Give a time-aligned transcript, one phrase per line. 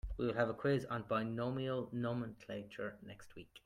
[0.17, 3.59] We will have a quiz on binomial nomenclature next week.